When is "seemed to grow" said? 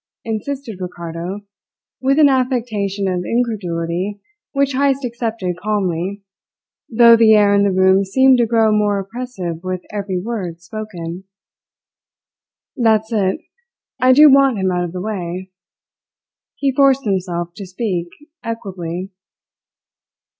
8.03-8.71